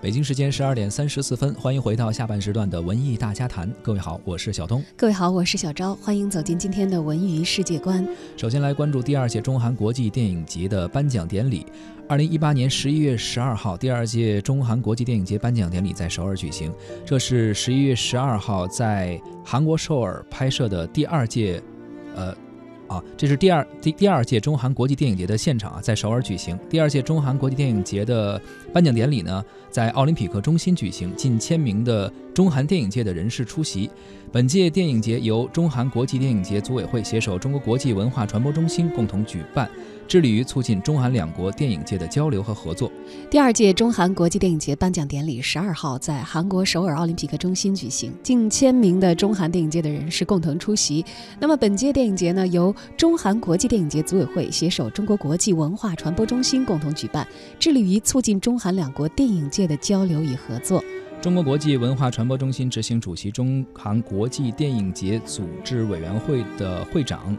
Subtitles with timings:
[0.00, 3.68] 北京时间十二点三十四分，欢迎回到下半时段的文艺大家谈。
[3.82, 4.82] 各位好，我是小东。
[4.96, 5.92] 各位好，我是小昭。
[5.96, 8.06] 欢迎走进今天的文娱世界观。
[8.36, 11.66] 首先来关注第二届中韩国际电影节的颁奖典礼。
[12.08, 16.72] 二零一八年十一月十二号，第二届中韩国际电影节颁奖典礼在首尔举行。
[17.04, 21.60] 这是十一月十二号在韩国首尔拍摄的第二届，
[22.14, 22.32] 呃。
[22.88, 26.58] 啊，这是第二第第二届中韩国际电影节的现场啊，在首尔举行。
[26.68, 28.40] 第二届中韩国际电影节的
[28.72, 33.90] 颁奖典礼呢，在奥林匹克中心举行，近千名的中韩电影界的人士出席。
[34.32, 39.70] 本届电影节由中韩国际电影节组委会携手中国国际文化传播中心共同举办，
[40.08, 42.90] 致力于促进中韩两国电影界的交流和合作。
[43.30, 51.04] 第二届中韩国际电影节颁奖典礼十二号在韩国首尔奥林匹克中心举行，近千名的中韩电影界的人士共同出席。
[51.38, 57.28] 那么本届电影节呢，由中韩国际电影节组委会携手中国国际文化传播中心共同举办，
[57.58, 60.82] 致力于促进中韩两国电影界的交流与合作。
[61.20, 67.36] 中国国际文化传播中心执行主席、中韩国际电影节组织委员会的会长，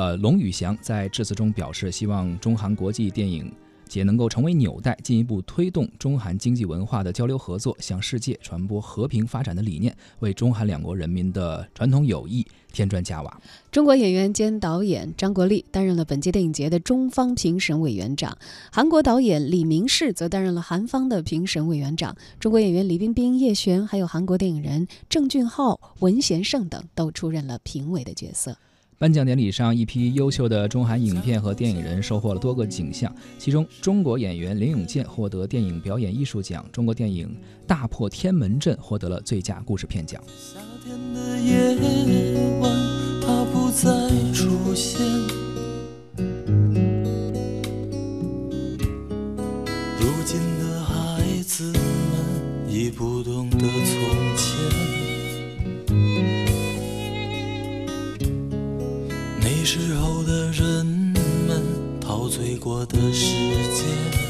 [0.00, 3.52] 呃，龙宇翔在致辞中表示，希望中韩国际电影。
[3.86, 13.42] 节能够成为纽带，进一步推动中韩经济文化的交流合作，向世界传播和平发展的理念，为中韩两国人民的传统友谊添砖加瓦。
[13.70, 18.38] 中国演员兼导演张国立担任了本届电影节的中方评审委员长，
[18.72, 22.16] 韩国导演李明世则担任了韩方的评审委员长。
[22.38, 28.56] 中国演员李冰冰、叶璇，还有韩国电影人郑俊浩、文贤胜等都出任了评委的角色。
[29.00, 37.26] 颁奖典礼上，一批优秀的中韩影片和电影人收获了多个奖项，其中中国演员林永健获得电影表演艺术奖，中国电影
[37.66, 40.22] 《大破天门阵》获得了最佳故事片奖。
[40.36, 42.70] 夏天的夜晚，
[43.22, 43.88] 他不再
[44.34, 45.00] 出现。
[49.98, 53.39] 如今的孩子们已不懂
[59.64, 60.86] 时候的人
[61.46, 61.62] 们
[62.00, 63.26] 陶醉过的世
[63.74, 64.29] 界。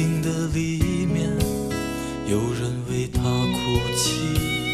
[0.31, 1.29] 的里面，
[2.25, 4.70] 有人为他哭泣。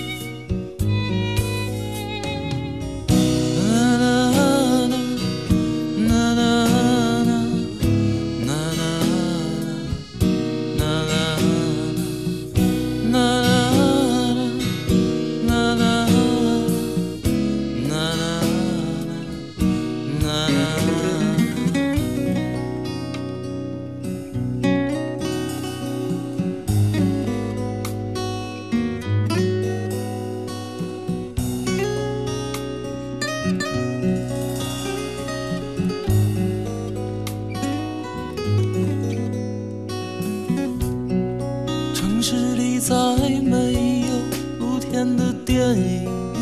[44.97, 46.05] 天的电影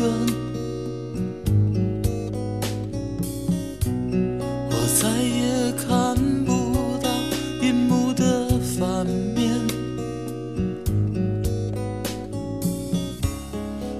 [4.70, 7.10] 我再也看不到
[7.60, 9.60] 银幕的反面。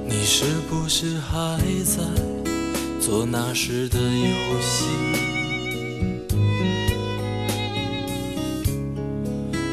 [0.07, 2.03] 你是不是还在
[2.99, 4.87] 做那时的游戏？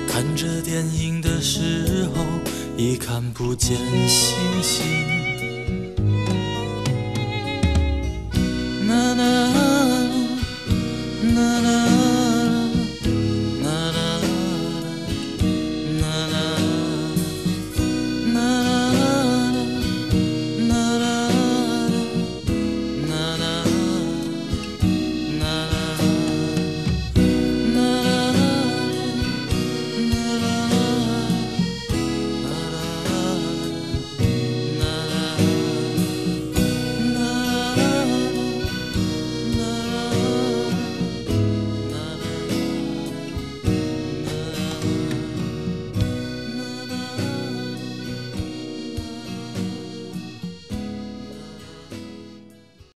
[0.10, 2.43] 看着电影的时候。
[2.76, 3.78] 已看不见
[4.08, 5.24] 星星。